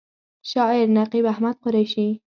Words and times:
شاعر: 0.49 0.87
نقیب 0.89 1.25
احمد 1.25 1.55
قریشي 1.63 2.09